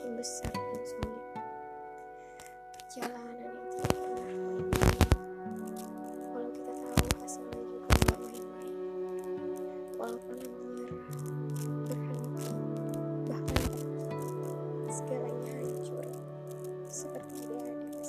makin 0.00 0.16
besar 0.16 0.48
dan 0.48 0.80
sulit. 0.88 1.24
Perjalanan 2.72 3.36
yang 3.36 3.58
tidak 3.68 4.00
Walau 6.32 6.50
kita 6.56 6.72
tahu 6.72 7.04
hasilnya 7.20 7.60
juga 7.68 7.92
tidak 8.00 8.18
main-main. 8.24 8.76
Walaupun 10.00 10.38
menyerah, 10.40 11.04
berhenti, 11.84 12.48
bahkan 13.28 13.64
segalanya 14.88 15.52
hancur 15.52 16.06
seperti 16.88 17.36
dia 17.44 17.60
ada. 17.60 18.00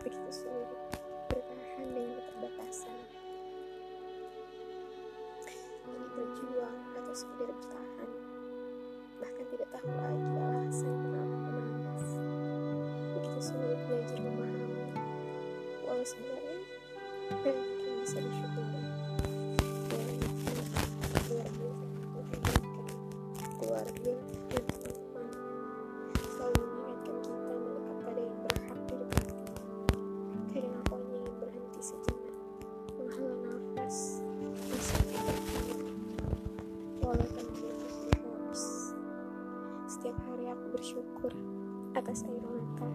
Begitu 0.00 0.30
sulit 0.32 0.80
bertahan 1.28 1.88
dengan 1.92 2.24
keterbatasan. 2.24 3.00
Ini 5.92 6.06
berjuang 6.16 6.76
atau 6.96 7.12
sekedar 7.12 7.52
bertahan 7.52 7.71
lagi 9.82 10.30
alasan 10.38 10.94
kenapa 10.94 11.36
menangis 11.50 12.06
begitu 13.18 13.40
sulit 13.42 13.78
belajar 13.90 14.18
memahami 14.22 14.94
walau 15.82 16.06
sebenarnya 16.06 16.62
banyak 17.42 17.66
yang 17.82 17.98
bisa 17.98 18.22
disyukuri 18.22 18.82
keluarga 23.58 24.12
dan 24.54 24.64
teman 24.70 25.26
selalu 26.30 26.62
mengingatkan 26.62 27.16
kita 27.26 27.52
melekat 27.58 27.96
pada 28.06 28.20
yang 28.22 28.38
berhak 28.38 28.78
di 28.86 28.94
depan 29.02 29.26
kadang 30.54 30.74
aku 30.78 30.92
hanya 30.94 31.16
ingin 31.18 31.34
berhenti 31.42 31.80
saja. 31.82 32.11
Setiap 40.02 40.18
hari 40.34 40.50
aku 40.50 40.66
bersyukur 40.74 41.30
atas 41.94 42.26
air 42.26 42.42
mata 42.42 42.90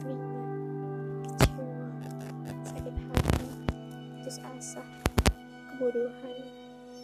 keringat 0.00 0.48
kecewa 1.36 1.88
sakit 2.64 2.96
hati 2.96 3.44
putus 3.44 4.40
asa 4.40 4.80
kebodohan 5.68 6.40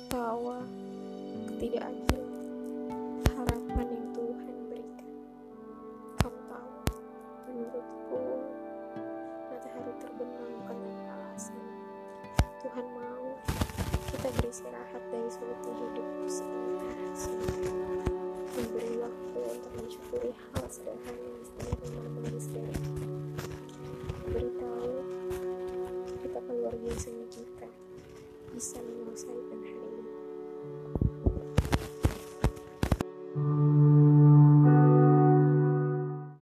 tawa 0.09 0.65
ketidakadilan 1.53 2.33
harapan 3.37 3.87
yang 3.93 4.09
Tuhan 4.17 4.57
berikan. 4.73 5.13
Kamu 6.25 6.41
tahu 6.49 6.73
menurutku 7.45 8.21
matahari 9.53 9.93
terbenam 10.01 10.49
bukan 10.65 10.77
alasan 11.13 11.61
Tuhan 12.65 12.87
mau 12.97 13.37
kita 14.17 14.33
beristirahat 14.41 14.90
Wassalamualaikum. 28.61 29.50